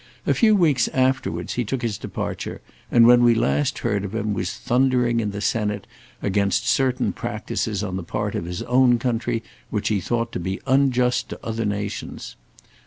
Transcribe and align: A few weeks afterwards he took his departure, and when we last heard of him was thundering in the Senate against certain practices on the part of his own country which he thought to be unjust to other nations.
A 0.25 0.33
few 0.33 0.55
weeks 0.55 0.87
afterwards 0.87 1.53
he 1.53 1.63
took 1.63 1.83
his 1.83 1.99
departure, 1.99 2.61
and 2.89 3.05
when 3.05 3.21
we 3.21 3.35
last 3.35 3.77
heard 3.85 4.03
of 4.03 4.15
him 4.15 4.33
was 4.33 4.55
thundering 4.55 5.19
in 5.19 5.29
the 5.29 5.41
Senate 5.41 5.85
against 6.23 6.67
certain 6.67 7.13
practices 7.13 7.83
on 7.83 7.97
the 7.97 8.03
part 8.03 8.33
of 8.33 8.45
his 8.45 8.63
own 8.63 8.97
country 8.97 9.43
which 9.69 9.89
he 9.89 10.01
thought 10.01 10.31
to 10.31 10.39
be 10.39 10.59
unjust 10.65 11.29
to 11.29 11.45
other 11.45 11.65
nations. 11.65 12.35